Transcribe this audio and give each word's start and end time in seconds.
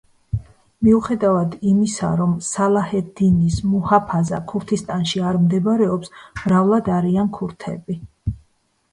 მიუხედავად 0.85 1.51
იმისა, 1.71 2.07
რომ 2.21 2.31
სალაჰ-ედ-დინის 2.45 3.57
მუჰაფაზა 3.73 4.39
ქურთისტანში 4.53 5.21
არ 5.33 5.39
მდებარეობს, 5.43 6.11
მრავლად 6.39 6.89
არიან 6.97 7.29
ქურთები. 7.37 7.99